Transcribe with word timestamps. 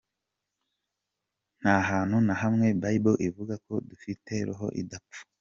Nta 1.61 1.75
hantu 1.89 2.17
na 2.27 2.35
hamwe 2.41 2.67
Bible 2.81 3.17
ivuga 3.27 3.53
ko 3.65 3.73
dufite 3.89 4.33
Roho 4.47 4.67
idapfa. 4.81 5.21